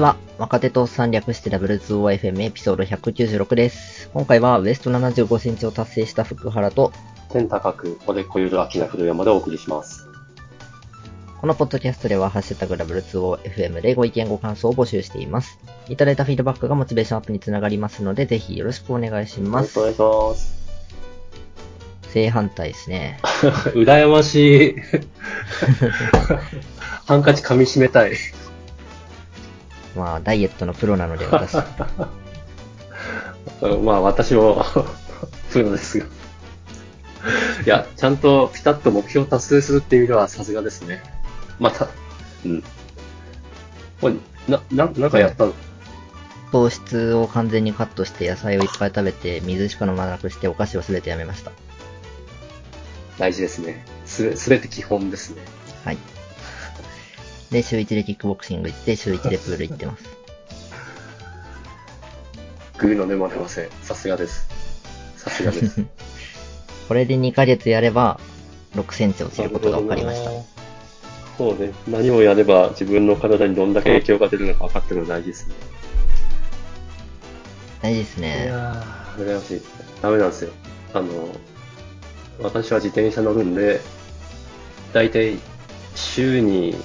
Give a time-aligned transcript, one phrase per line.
[0.00, 0.16] ちは。
[0.38, 4.08] 若手と三略して W2OFM エピソード196です。
[4.14, 6.90] 今回はウエスト75センチを達成した福原と、
[7.28, 10.08] 天高く、おでこゆる秋な古山でお送りします。
[11.38, 15.58] このポッドキャストでは、ハッシュタグ W2OFM でご意見ご感想を募集しています。
[15.90, 19.78] いただいたフィードバックがモチベーションアップにつながりますので、ぜひよろしくお願いします。
[19.78, 20.58] お願いします。
[22.08, 23.20] 正反対ですね。
[23.76, 24.76] 羨ましい。
[27.06, 28.12] ハンカチ噛み締めたい。
[29.96, 31.56] まあ、ダイエットのプロなので私。
[33.62, 34.64] う んまあ私も
[35.50, 36.06] プロですが。
[36.06, 36.08] い
[37.68, 41.02] や、ちゃんとピタッと目標達成するっていうのはさすがですね。
[41.58, 41.88] また、
[42.44, 42.62] うん。
[44.00, 44.14] これ、
[44.48, 45.52] な、な、なんかやったの？
[46.52, 51.52] 糖質を完全にカットして野菜をいっぱい食べて水しか飲まなくしてお菓子をすべてやめました。
[53.18, 53.84] 大事ですね。
[54.06, 55.42] すべて基本ですね。
[55.84, 55.98] はい。
[57.50, 60.04] で、週1でキックボクシング行って、週1でプール行ってます。
[62.78, 63.68] グーの根も出ません。
[63.82, 64.48] さすがです。
[65.16, 65.84] さすがです。
[66.88, 68.20] これで2ヶ月やれば、
[68.74, 70.30] 6センチ落ちることが分かりました。
[71.36, 71.72] そうね。
[71.88, 75.54] 何をやれば自分の体にどんだけ影響が出るのか分かってるのが大事ですね。
[75.54, 75.56] い
[77.82, 78.46] 大事ですね。
[78.46, 79.62] やー、羨ましい。
[80.02, 80.50] ダメなんですよ。
[80.92, 81.34] あの、
[82.40, 83.80] 私は自転車乗るんで、
[84.92, 85.38] だいたい
[85.94, 86.76] 週に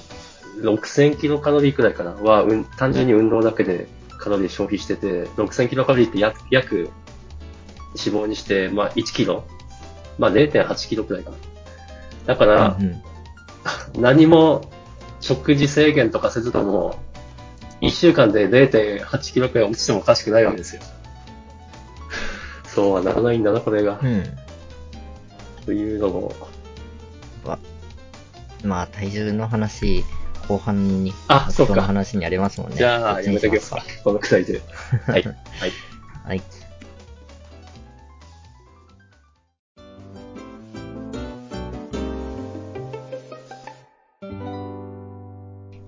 [0.58, 6.89] 6000キロカロリーくらいかなは、うん、単純に運動だけでカロリー消費してて、6000キロカロリーって約約
[7.95, 9.45] 脂肪にして、まあ1キロ
[10.17, 11.38] まあ0.8キロくらいかな。
[12.26, 13.03] だから、うんうん
[13.98, 14.70] 何も
[15.22, 17.00] 食事制限とかせずとも、
[17.81, 20.81] 1週間で0.8キロくらい落ちてもおかしくないわけですよ。
[22.66, 24.00] そうはならないんだな、これが。
[24.02, 24.23] うん。
[25.65, 26.33] というのも。
[27.45, 27.58] わ
[28.64, 30.04] まあ、体重の話、
[30.48, 32.78] 後半に、あそうか話にありますもんね。
[32.78, 33.83] じゃあ、やめときますか。
[34.04, 34.61] このくらいで。
[35.08, 35.23] はい。
[35.23, 35.33] はい。
[36.26, 36.42] はい。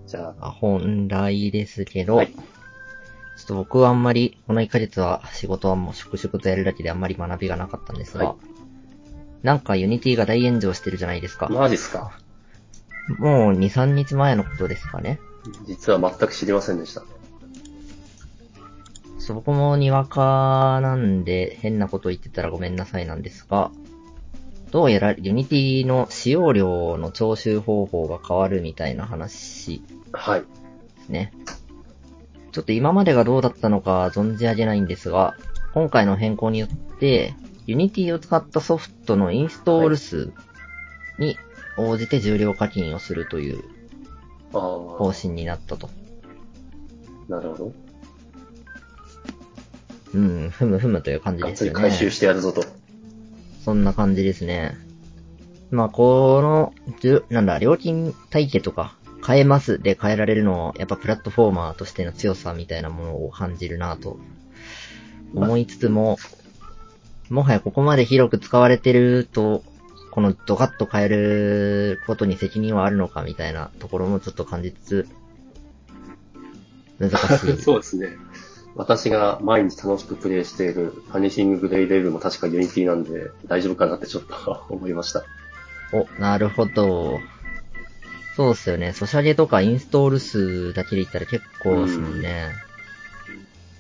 [0.06, 2.34] じゃあ、あ本来ですけど、はい
[3.38, 8.57] ちょっと僕はあんまり、この1ヶ月は仕事はもう粛々とやるだけであんまり学びがなかったんですが、はい
[9.44, 11.47] なんか Unity が大炎上してるじゃないですか。
[11.50, 12.18] マジっすか。
[13.18, 15.19] もう2、3日前のことですかね。
[15.66, 17.03] 実は全く知りませんでした。
[19.19, 23.72] そう僕もにわかなんで変なこと言ってたらごめんなさいなんですが、
[24.72, 29.81] どうやら Unityの使用料の徴収方法が変わるみたいな話
[30.12, 30.41] はい。
[30.41, 30.47] で
[31.06, 31.34] すね。
[32.51, 35.35] ちょっと今までがどうだったのか存じ上げないんですが、
[35.74, 37.34] 今回の変更によって、
[37.65, 40.31] Unity を使ったソフトのインストール数
[41.19, 41.38] に
[41.77, 43.63] 応じて従量課金をするという
[44.53, 45.89] あ方針になったと。
[47.29, 47.73] あ、なるほど。
[50.13, 51.79] うん、ふむふむという感じがっですよね。
[51.79, 52.63] つり回収してやるぞと。
[53.63, 54.77] そんな感じですね。
[55.69, 58.95] まあ、この、じゅなんだ、料金体系とか
[59.25, 64.17] 変えますで変えられるのを、やっぱプラットフォーマーとしての強さみたいなものを感じるなと
[65.35, 66.17] 思いつつも、
[67.29, 69.63] もはやここまで広く使われてると、
[70.17, 75.07] このドカッと変えることに責任はあるのかみたいなところもちょっと感じつつ、
[76.97, 77.57] 難しい。
[77.61, 78.17] そうですね。
[78.73, 85.23] 私が毎日楽しくプレイしているパニシンググレイレイヴンも確か Unity なんで大丈夫かなってちょっと思いました。
[85.94, 87.19] お、なるほど。
[88.35, 88.94] そうっすよね。
[88.94, 92.53] ソシャゲとかインストール数だけで言ったら結構ですもんね。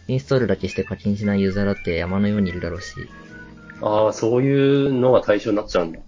[0.07, 3.09] インストールだけして課金しないユーザーだって山のようにいるだろうし。
[3.81, 5.99] ああ、そういうのが対象になっちゃうんだ。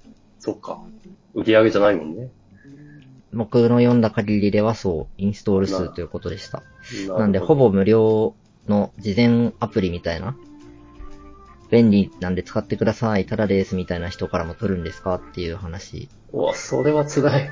[0.50, 0.82] そっか。
[1.36, 2.30] 売り上げじゃないもんね。
[3.32, 6.64] 僕の読んだ限りではそう、インストール数ということでした。
[7.08, 8.34] ななんで、ほぼ無料
[8.68, 10.36] の事前アプリみたいな。
[11.70, 17.52] 便利なんで使ってください、ただですみたいな人からも取るんですかっていう話うわ、それは辛い。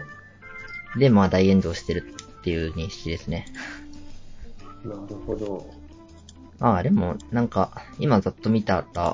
[0.98, 3.46] で、まあ大炎上してるっていう認識ですね。
[4.84, 5.70] なるほど。
[6.60, 9.14] ああ、でも、なんか、今ざっと見たら、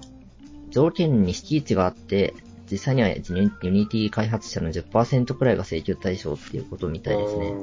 [0.69, 2.33] 条件に閾値があって、
[2.71, 7.53] 実際には Unity 開発者の10%くらいが請求対象っていうことみたいですね。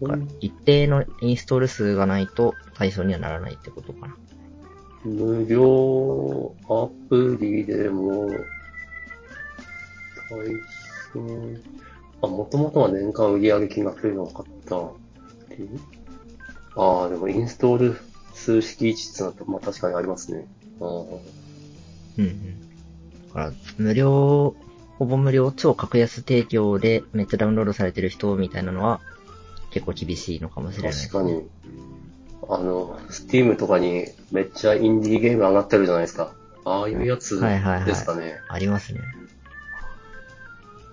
[0.00, 4.14] うだから一定のインストール数がないと対象にはならないってことかな。
[4.14, 4.16] ん
[5.06, 8.28] 無料アプリでも、
[10.28, 10.38] 対
[11.14, 11.20] 象、
[12.22, 14.92] あ、もともとは年間売上金額というのが分かったっ
[15.48, 15.80] ていう
[16.76, 17.96] ああ、でもインストール
[18.34, 20.46] 数式値ってなったら、まあ確かにありますね。
[20.80, 21.20] ああうん
[22.18, 22.65] うん。
[23.36, 24.54] だから、無料、
[24.98, 29.00] ほぼ無料、超格安提供でめっちゃダウンロードされてる人みたいなのは、
[29.70, 30.92] 結構厳しいのかもしれない。
[30.92, 31.46] 確かに。
[32.48, 36.32] あの、スティームとかにめっちゃインディーゲーム上がってるじゃないですか。
[36.64, 38.40] ああいうやつはいはいはいですかね。
[38.48, 39.00] ありますね。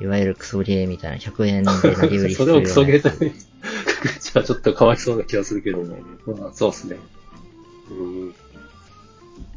[0.02, 5.96] いわゆるクソゲーみたいな100円で投げ売りそれをクソゲーとというじゃあちょっとかわいそうな気がするけども。
[6.26, 6.98] まあ、そうですね。
[7.90, 8.36] うん。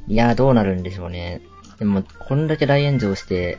[0.08, 1.42] いやー、どうなるんでしょうね。
[1.78, 3.58] でも、こんだけ大炎上して、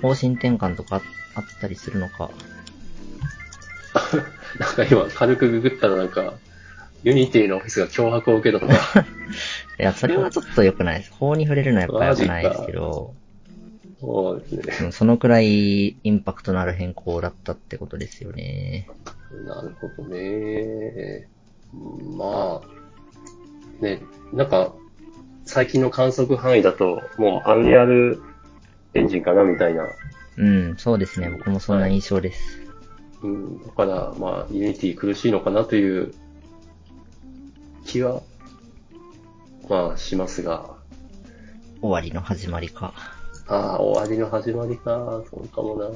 [0.00, 1.02] 方針転換とか
[1.34, 2.30] あったりするのか。
[4.58, 6.34] なんか今、軽くググったらなんか、
[7.02, 9.04] Unity のオフィスが脅迫を受けたとか、
[9.78, 11.12] いや、それはちょっと良くないです。
[11.12, 13.14] 法に触れるのはやっぱ良くないですけど、
[14.00, 14.86] そうですね。
[14.86, 18.88] うんそのくらいインパクトのある変更だったってことですよね。
[19.46, 21.28] なるほどね。
[22.16, 24.00] まあ、ね、
[24.32, 24.74] なんか、
[25.46, 28.22] 最近の観測範囲だと、もう Unreal
[28.94, 29.88] Engine かなみたいな。
[30.36, 31.30] うん、そうですね。
[31.30, 32.60] 僕もそんな印象です。
[33.22, 36.14] うん、だから、まあ、 Unity 苦しいのかなという
[37.84, 38.22] 気は、
[39.68, 40.70] まあ、しますが、
[41.80, 42.94] 終わりの始まりか。
[43.46, 45.88] ああ、終わりの始まりか、そうかもな。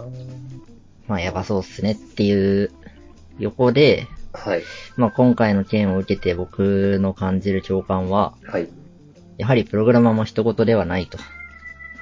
[1.07, 2.71] まあ、やばそうっすねっていう
[3.39, 4.63] 横で、はい、
[4.97, 8.69] まあ、今回の件を受けて僕の感じる教訓は、はい。
[9.39, 11.19] やはりプログラマーも他人事ではないと。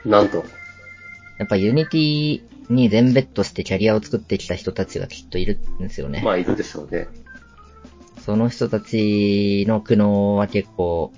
[0.05, 0.45] なんと、
[1.39, 6.23] やっぱ Unityに全ベットしてキャリアを作ってきた人たちがきっといるんですよね。
[6.25, 7.09] まあ、いるでしょうね。
[8.25, 11.13] その人たちの苦悩は結構、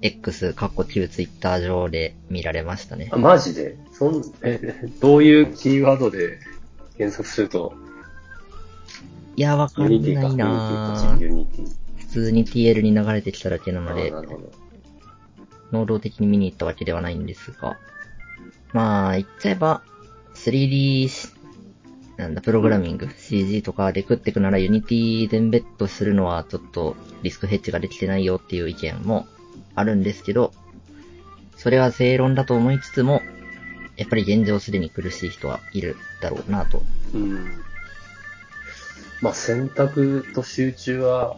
[0.00, 3.16] X、カッコ旧ツイッター上で見られましたねあ、。
[3.16, 3.76] マジで？
[3.92, 6.38] そん、 え、どういうキーワードで
[6.96, 7.74] 検索すると、
[9.36, 9.88] いや、わかん。
[9.88, 11.18] ないな。
[11.98, 14.63] 普通に TL に流れてきただけなのであ、なるほど。
[15.74, 17.78] 能動的に見に行ったわけではないんですが。
[18.72, 19.82] まあ、言っちゃえば、
[20.34, 21.28] 3D し、
[22.16, 29.26] なんだ、プログラミング、CG とかで食ってくなら Unity 全ベッドするのはちょっとリスクヘッジができてないよっていう意見も
[29.74, 30.52] あるんですけど、
[31.56, 33.22] それは正論だと思いつつも、
[33.96, 36.82] やっぱり現状すでに苦しい人はいるだろうなと。
[37.14, 37.50] うん。
[39.20, 41.36] まあ、選択と集中は、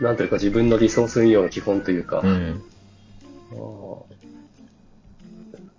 [0.00, 2.62] なんというか自分のリソース運用の基本というか、うん。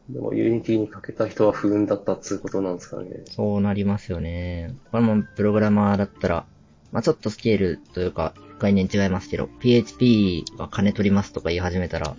[0.09, 3.23] でも、 Unity にかけた人は不運だったっつうことなんですかね。
[3.31, 4.75] そうなりますよね。
[4.91, 6.45] これもプログラマーだったら、
[6.91, 12.15] まあちょっとスケールというか概念違いますけど、PHP が金取りますとか言い始めたら、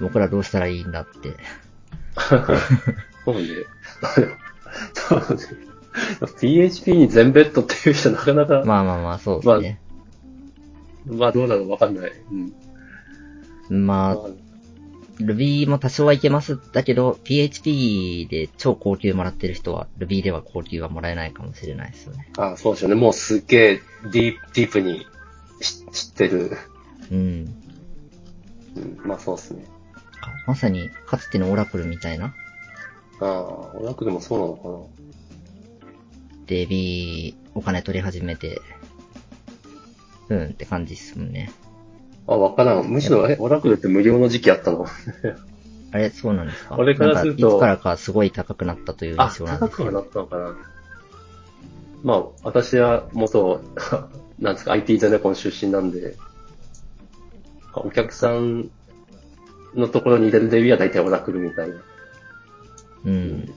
[0.00, 1.34] 僕らどうしたらいいんだって。
[3.24, 3.48] そうね。
[4.94, 5.70] そうね。
[6.38, 9.80] PHP に全ベッドっていう人なかなか、ままあまあまあ、そうですね。
[11.20, 12.12] あどうなのわかんない。
[13.70, 13.86] うん。
[13.86, 14.16] まあ、
[15.24, 16.58] Ruby も多少はいけます。
[16.72, 22.28] だけど、PHP で超高級もらってる人は、Ruby では高級はもらえないかもしれないですよね。
[22.36, 22.94] あそうですよね。
[22.94, 23.80] もうすっげえ
[24.12, 25.06] ディープ、ディープに
[25.60, 26.56] し知ってる。
[27.10, 27.54] うん。
[28.76, 29.64] うん、まあそうですね。
[30.46, 32.34] まさに、かつてのオラクルみたいな、
[33.20, 35.00] ああ、オラクルもそうなのかな。
[36.46, 38.60] DB お金取り始めて、
[40.28, 41.52] うんって感じですもんね。
[42.30, 42.84] あ、わからん。
[42.86, 44.86] むしろ、え、オラクルって無料の時期あったの？
[45.92, 49.90] あれ、そうなんですか俺からするといつからかすごい高くなったというあ、印象なんですけど。
[49.90, 50.56] 高くはなったのかな。
[52.04, 53.60] まあ、私は元、
[54.38, 56.16] なんですか、IT ゼネコン出身なんで、
[57.74, 58.70] お客さん
[59.74, 61.74] のところに入れるデビは大体オラクルみたいな。
[63.06, 63.48] うん。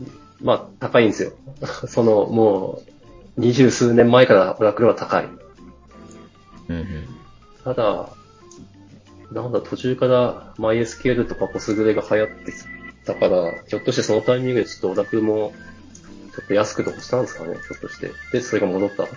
[0.41, 1.33] まあ、高いんですよ。
[1.87, 2.91] その、もう、
[3.37, 5.25] 二十数年前からオラクルは高い。
[6.69, 7.07] うんうん。
[7.63, 8.09] ただ、
[9.33, 12.57] なんだ、途中から MySQL とか Postgre が流行ってき
[13.05, 15.53] たから、ひょっとしてそのタイミングでちょっとオラクルも、
[16.35, 18.11] ちょっと安くとかしたんですかね、ひょっとして。
[18.31, 19.07] で、それが戻った。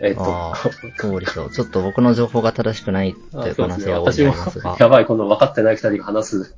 [0.00, 0.56] えっと、ああ、
[0.98, 1.50] そうでしょう。
[1.50, 4.76] ちょっと僕の情報が正しくないという可能性は大い私もにありますが。
[4.78, 6.54] やばい、この分かってない二人が話す。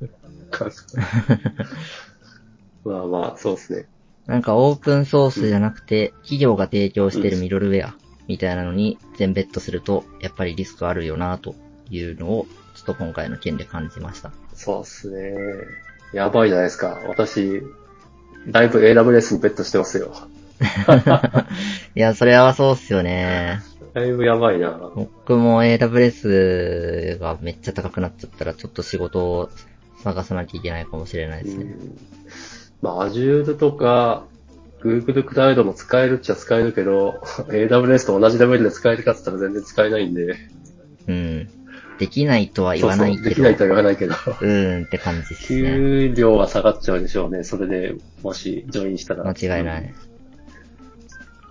[2.85, 3.85] まあまあ、そうですね。
[4.27, 7.95] なんかオープンソースじゃなくて、企業が提供してるミドルウェア
[8.27, 11.55] みたいなのに全ベットすると、やっぱりリスクあるよなと
[11.91, 14.31] いうのを、ちょっと今回の件で感じました。
[14.53, 15.35] そうですね。
[16.13, 16.99] やばいじゃないですか。
[17.07, 17.61] 私、
[18.47, 20.13] だいぶ AWS にベットしてますよ。
[21.95, 23.61] いや、それはそうっすよね。
[23.93, 24.91] だいぶやばいな。
[24.95, 29.49] 僕も AWS がめっちゃ高くなっちゃったら、ちょっと仕事を
[30.03, 31.63] 探さなきゃいけないかもしれないですね。
[31.63, 31.97] うん
[32.81, 34.25] まあ、Azure とか、
[34.83, 40.35] Google クラウドも使えるっちゃ使えるけど、AWS と同じレベルで使えるかって言ったら全然使えないんで。
[41.07, 41.49] うん。
[42.01, 43.23] できないとは言わないけど。
[43.25, 44.15] そうそうできないとは言わないけど。
[44.15, 45.69] うーんって感じですね。
[45.69, 47.43] 給料は下がっちゃうでしょうね。
[47.43, 47.93] それで、
[48.23, 49.23] もし、ジョインしたら。
[49.23, 49.93] 間違いない。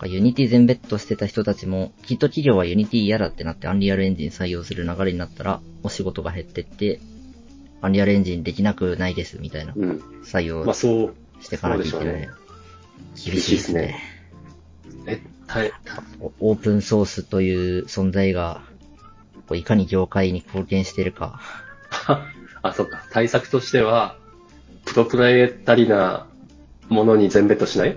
[0.06, 6.98] Unity全ベットしてた人たちも、きっと企業は Unity嫌だってなって Unreal Engine採用する流れになったら、お仕事が減ってって、
[7.80, 10.02] Unreal Engineできなくないですみたいなうん。
[10.24, 12.06] 採用まあそう、していかなきゃいけない。
[12.06, 12.28] ね
[13.14, 14.00] 厳しいですね。
[15.06, 15.72] え、たい、
[16.18, 18.62] おオープンソースという存在が、
[19.50, 21.40] こういかに業界に貢献してるか。
[22.62, 23.04] あ、そうか。
[23.10, 24.16] 対策としては、
[24.84, 26.28] プロプライタリな
[26.88, 27.96] ものに全ベットしない？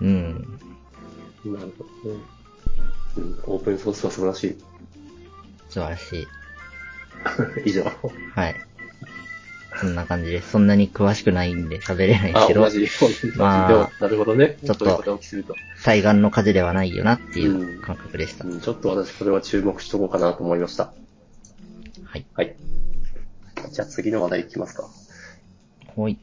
[0.00, 0.58] うん。
[1.44, 2.20] なるほどね。
[3.18, 4.58] うん、オープンソースは素晴らしい。
[5.68, 6.26] 素晴らしい。
[7.68, 7.84] 以上。
[8.34, 8.56] はい。
[9.80, 10.50] そんな感じです。
[10.50, 12.86] そんなに詳しくないんで喋れないんですあ、けど同、じ。
[13.36, 14.58] まあ なるほどね。
[14.62, 15.54] ちょっとそういうことをすると。
[15.82, 18.44] 対岸の風ではないよなっていう感覚でした。
[18.44, 20.92] うん、ちょっと私これは注目しとこうかなと思いました。
[22.04, 22.26] はい。
[22.34, 22.56] はい。
[23.72, 24.86] じゃあ次の話題いきますか。
[25.96, 26.18] ほい。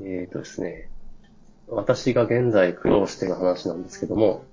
[0.00, 0.88] えーとですね。
[1.74, 4.44] 私が現在苦労している話なんですけども、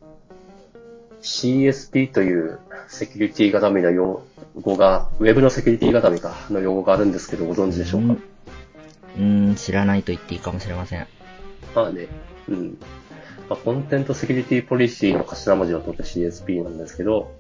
[1.22, 4.24] CSP というセキュリティ絡みの用
[4.62, 11.08] 語が、ウェブのセキュリティ絡みかの用語があるんですけど、ご存知でしょうか、うーん、知らないと言っていいかもしれません。
[11.76, 12.08] まあね、
[12.48, 12.78] うん。
[13.50, 17.34] まあ、コンテントセキュリティポリシーの頭文字を取って CSP なんですけど、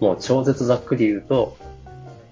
[0.00, 1.56] もう超絶ざっくり言うと、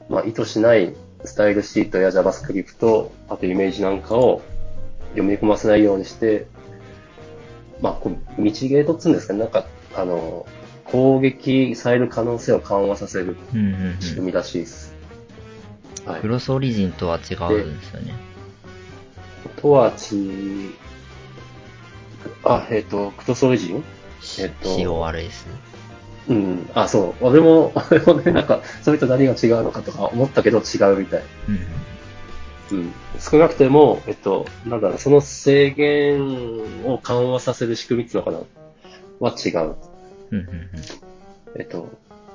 [0.09, 4.43] まあ、意図しないスタイルシートや JavaScript、あとイメージなんかを
[5.11, 6.47] 読み込ませないようにして、
[7.83, 10.47] まあ、こう、ミチゲートっつうんですかね、なんか、あの、
[10.85, 13.37] 攻撃される可能性を緩和させる。
[14.01, 14.95] 仕組みらしいです。
[16.07, 16.29] はいク。
[16.29, 18.15] ロスオリジンとは違うんですよね。
[19.57, 20.75] とはち、
[22.45, 23.85] あ、えっ、と、クトソオリジン？
[24.39, 25.31] えっと CORS。
[26.29, 26.71] うん。
[26.75, 27.25] あ、そう。
[27.25, 31.23] 俺も、 俺もね、なんか、それと何が違うのかとか思ったけど違うみたい。
[31.49, 31.67] うんうん。
[33.19, 39.77] 少なくても、えっと、なんだろう、その制限を緩和させる仕組みっていうのかなは違う。
[40.31, 40.39] うん。
[40.39, 40.71] うんうん
[41.55, 41.91] えっと、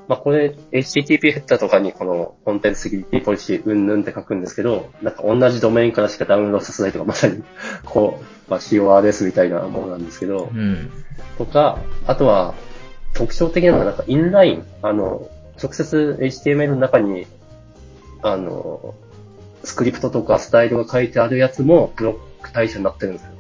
[0.08, 7.44] まあ、これ、HTTP ヘッダーとかにこのコンテンツセキュリティポリシーうんぬんって書くんですけど、なんか同じドメインからしかダウンロードさせないとか、まさに、
[7.84, 10.60] こう、まあ、CORS みたいなものなんですけど、うん。
[10.60, 10.90] うん。
[11.38, 12.54] とか、あとは、
[13.14, 15.30] 特徴的なのが、なんか、インライン、あの、
[15.62, 17.28] 直接 HTML の中に、
[18.22, 18.94] あの、
[19.64, 23.32] スクリプトとかスタイルが書いてあるやつも、ブロック対象になってるんですよ。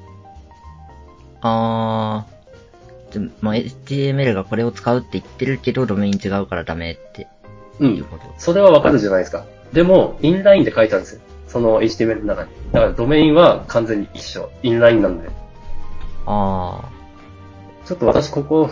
[1.42, 3.20] あー。
[3.20, 7.28] でまあ、HTML がこれを使うって言ってるけど、ドメイン違うからダメって
[7.80, 8.06] うん。
[8.38, 9.46] それはわかるじゃないですか。
[9.74, 11.22] でも、インラインで書いてあるんですよ。
[11.48, 12.50] その HTML の中に。
[12.72, 14.50] だから、ドメインは完全に一緒。
[14.64, 15.30] インラインなんで。
[16.26, 16.90] あ
[17.86, 18.70] ちょっと私ここ、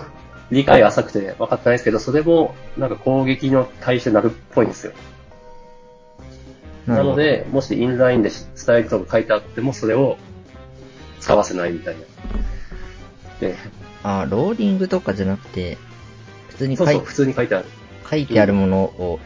[0.51, 4.93] 理解浅くて分かってないですけど、それも、なんか攻撃の対象になるっぽいんですよ。
[6.87, 10.17] なので、もしインラインでスタイルとか書いてあっても、それを
[11.19, 12.01] 使わせないみたいな。
[13.39, 13.55] で、
[14.03, 15.77] あー、ローディングとかじゃなくて、
[16.49, 17.65] 普通に書いそうそう、普通に書いてある。
[18.09, 19.19] 書いてあるものを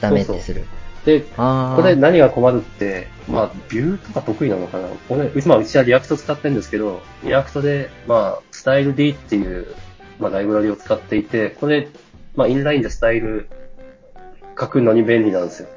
[0.00, 0.64] ダメってする。
[1.04, 1.80] で、あー。
[1.80, 9.74] これ何が困るって、まあ、 Vueとか得意なのかな俺、今うちは React 使ってるんですけど、 React で、まあ、 styled っていう、
[10.18, 11.88] まあ、ライブラリを使っていて、これ、
[12.34, 13.48] まあ、インラインでスタイル
[14.58, 15.68] 書くのに便利なんですよ。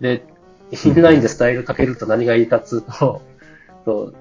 [0.00, 0.22] で、
[0.84, 3.22] インラインでスタイル書けると何がいいかっつうと、
[3.84, 4.12] と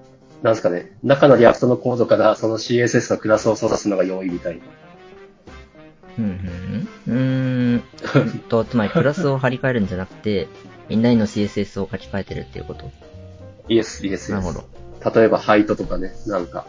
[0.44, 4.62] なんですかね、中の React のコードからその CSS のクラスを操作するのが容易みたいな。
[6.20, 8.40] うんうんうーん。
[8.50, 9.88] と、つまりクラスを張り替えるん。
[9.88, 10.48] じゃなくて、
[10.90, 12.90] インラインの CSS を書き換えてるっていうこと。
[13.70, 14.42] イエス、イエス、イエス。
[14.42, 15.20] なるほど。
[15.20, 16.48] 例えば、ハイトとかね、なん。
[16.48, 16.66] か。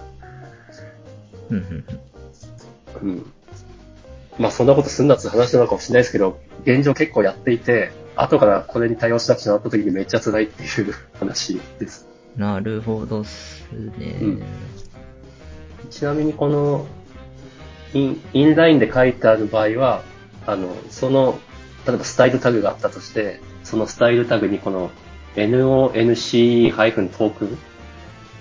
[1.50, 1.56] うん。
[1.56, 1.84] うん。
[3.02, 3.10] うん。
[3.10, 3.32] うん。
[4.38, 4.66] まあ、そん。
[4.66, 5.08] なことすん。
[5.08, 7.90] なって話なのかもしれないですけど、現状結構やっていて、
[8.22, 12.08] 後からこれに対応しなくちゃなった時にめっちゃ辛いっていう話です。
[12.36, 14.18] なるほどっすね。
[14.20, 14.42] うん
[15.90, 16.86] ちなみにこの、
[17.94, 20.02] イン、インラインで書いてある場合は、
[20.46, 21.38] あの、その、
[21.86, 24.90] 例えばスタイルタグがあったとして、そのスタイルタグにこの
[25.34, 26.72] NONC-
[27.08, 27.58] トークン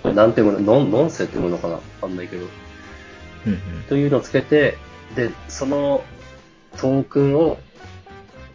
[0.04, 2.46] これなんていうもの、ノン、 nonce ってものかなわかんないけど。
[3.46, 3.60] うんうん。
[3.88, 4.78] というのをつけて、
[5.16, 6.04] で、その
[6.78, 7.58] トークンを、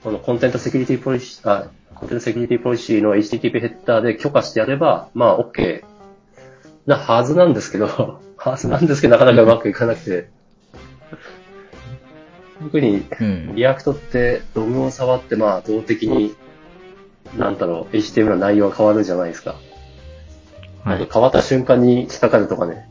[0.02, 5.84] この Content Security Policy、あ、 Content Security Policy の HTTP ヘッダーで許可してやれば、まあ OK
[6.86, 10.28] なはずなんですけど、 はずなんですけどなかなかうまくいかなくて。
[12.60, 13.54] 特にうん。
[13.54, 16.34] React って DOM を触ってまあ動的に、
[17.36, 19.54] なんだろう、HTML の内容が変わるじゃないですか。
[20.84, 21.08] はい。
[21.12, 22.88] 変わった瞬間に引っかかるとかね。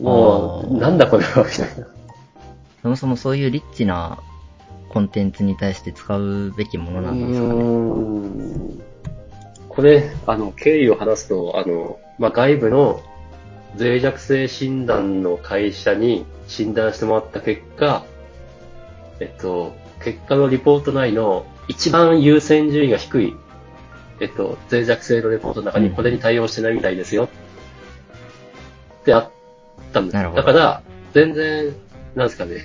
[0.00, 1.86] もう、なんだこれは、みたいな。
[2.82, 4.18] そもそもそういうリッチな
[4.92, 8.92] コンテンツに対して使うべきものなんですかね。
[9.68, 13.00] これ、あの、経緯を話すと、あの、まあ、外部の
[13.78, 18.04] 脆弱性診断の会社に診断してもらった結果、
[19.18, 23.34] えっと、結果のリポート内の一番優先順位が低い、
[24.20, 27.30] えっと、脆弱性のレポートの中にこれに対応してないみたいですよ。
[29.00, 29.30] ってあっ
[29.92, 30.14] たんです。
[30.16, 30.82] だから、
[31.14, 31.74] 全然、
[32.14, 32.56] なんですかね、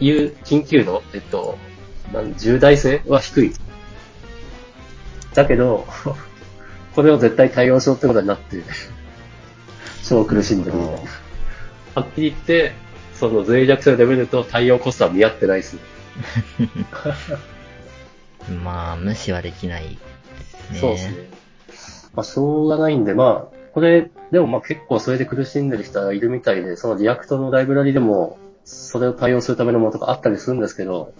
[0.00, 1.58] いう緊急度、えっと、
[2.12, 3.52] なん重大性は低い。
[5.34, 5.86] だけど、
[6.94, 8.62] これを絶対対応しようってことになって、
[10.06, 11.00] 超苦しんでるみたいな。
[11.94, 12.72] はっきり言って、
[13.14, 15.80] その脆弱性のレベルと対応コストは見合ってないですね。
[18.64, 19.98] まあ、無視はできないね。
[20.72, 21.14] そうですね。
[22.14, 28.38] まあ、しょうがないんで、まあ、これ、でもまあ結構それで苦しんでる人はいるみたいで、その React のライブラリでも、
[28.70, 31.12] それを対応するためのものとかあったりするんですけど、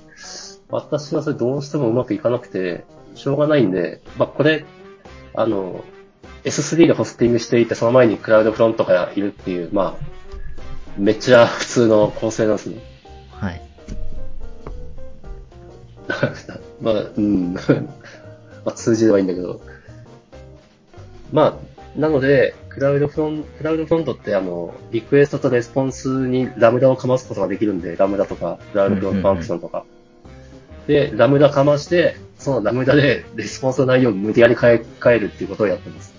[0.69, 4.65] 私はそれどうしてもうまくいかなくて、しょうがないんで、まあこれ、
[5.35, 5.85] あの、
[6.45, 10.05] S3 でホスティングしていて、その前に CloudFront がいるっていう、まあ、
[10.97, 12.81] めっちゃ普通の構成なんですね。
[13.31, 13.61] はい。
[16.81, 17.55] まあ、うん。
[18.65, 19.61] まあ、通じればいいんだけど。
[21.33, 21.59] ま
[21.97, 29.85] あ、なので、クラウドフロン CloudFront って、あの、リクエストとレスポンスに Lambda をかますことができるんで、 Lambda とか、 CloudFront Functions とか。
[30.87, 36.15] で、 Lambda かまして、その Lambda でレスポンスの内容を無理やり変え、変えるっていうことをやってます。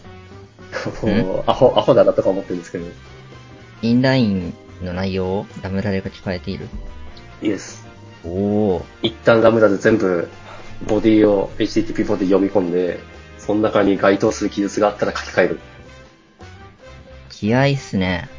[1.05, 2.85] もう、アホ、アホだなとか思ってるんですけど。
[3.81, 4.53] インライン
[4.83, 6.67] の内容をラムダで書き換えている？
[7.41, 7.85] イエス。
[8.23, 10.27] おお一旦ラムダで全部
[10.87, 12.99] ボディを HTTP ボディ読み込んで、
[13.39, 15.59] その中に該当する記述があったら書き換える。
[17.41, 18.29] 気合いっすね。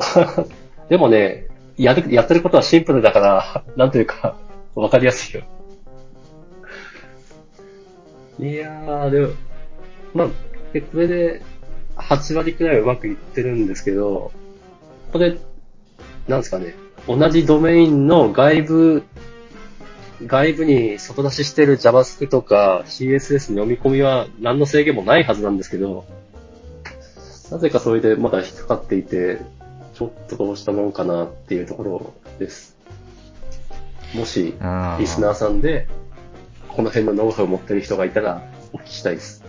[0.88, 4.38] でもね、やる、やってることはシンプルだから、 なんというか、
[4.74, 5.44] わかりやすいよ。
[8.40, 9.32] いやー、でも、
[10.14, 10.28] まあ、
[10.72, 11.42] でこれで
[11.96, 14.32] 8割くらいうまくいってるんですけど、
[15.12, 15.36] これ、
[16.26, 16.74] なんですかね、
[17.06, 19.02] 同じドメインの外部、
[20.24, 26.06] 外部に外出ししてる JavaScript とか CSS の読み込みは何の制限もないはずなんですけど、
[27.50, 29.40] なぜかそれでまだ引っかかっていて、
[29.94, 32.76] ちょっとどうしたもんかなっていうところです。
[34.14, 34.54] もし、
[34.98, 35.88] リスナーさんで、
[36.68, 39.42] この辺のノウハウを持ってる人がいたら、お聞きしたいです。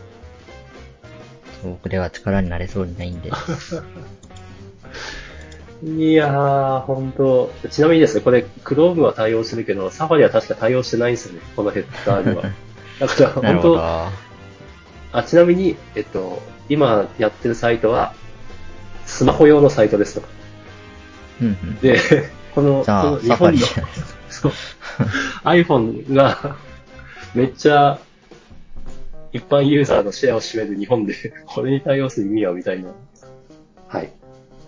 [1.63, 3.31] 僕では力になれそうにないんで。
[5.83, 7.53] いやー、ほんと。
[7.69, 12.43] ちなみにですね、これ、Chrome は対応してるけど、Safari は確か対応してないんですよね、このヘッダーには。
[12.99, 13.53] だから。
[13.53, 14.28] 本当
[15.11, 18.13] あ、ちなみに、えっと、今やってるサイトは、
[19.05, 20.27] スマホ用のサイトですと。
[21.41, 21.79] うんうん。
[21.79, 21.97] で、
[22.53, 23.59] この、この日本の
[25.43, 26.57] iPhone が
[27.33, 27.99] めっちゃ
[29.31, 32.89] 一般ユーザーのシェアを占める日本で、 これに対応する意味はみたいな。
[33.87, 34.11] はい。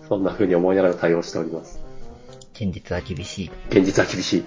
[0.08, 1.80] そんな風に思いながら対応しております。
[2.54, 3.50] 現実は厳しい。
[3.70, 4.44] 現実は厳しい。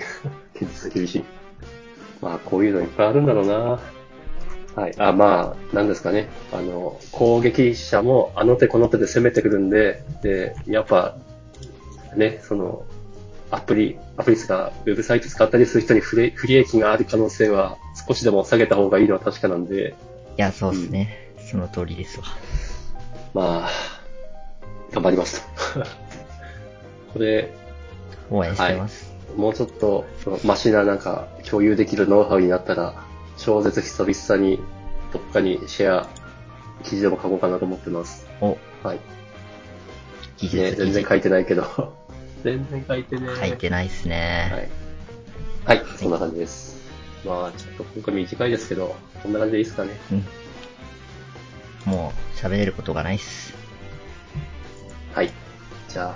[0.55, 1.23] 現実は厳しい。
[2.21, 3.79] まあ、こういうのいっぱいあるんだろうな。
[4.75, 4.93] はい。
[4.97, 6.27] あ、まあ、なんですかね。
[6.51, 11.15] あの、攻撃者もあの手この手で攻めてくるんで、で、やっぱ、
[12.15, 12.85] ね、その、
[13.51, 19.95] アプリ、アプリですか、ウェブサイト使ったりする人に不利不利益がある可能性は少しでも下げた方がいいのは確かなんで、
[20.37, 21.31] いや、そうっすね。
[21.39, 22.25] その通りですわ。
[23.33, 23.69] まあ、
[24.91, 25.85] 頑張りますと。
[27.13, 27.49] これ、
[28.29, 29.13] 応援してます。
[29.37, 33.04] もうちょっと、その、マシななんか、共有できるノウハウになったら、
[33.37, 34.59] 超絶久々に、
[35.11, 36.09] どっかにシェア、
[36.83, 38.27] 記事でも書こうかなと思ってます。
[38.41, 38.99] お、はい。
[40.37, 40.71] 技術ね。
[40.71, 41.93] 全然書いてないけど。
[42.43, 43.27] 全然書いてね。
[43.39, 44.69] 書いてないっすね。
[45.65, 45.77] はい。
[45.79, 46.75] はい、そんな感じです。
[47.25, 49.91] まあ、ちょっと今回短いですけど、こんな感じでいいですかね。
[50.11, 51.91] うん。
[51.91, 53.53] もう、喋れることがないっす。
[55.13, 55.31] はい。
[55.89, 56.15] じゃあ、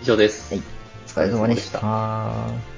[0.00, 0.54] 以上です。
[0.54, 0.62] はい。
[1.04, 2.75] お疲れ様でした。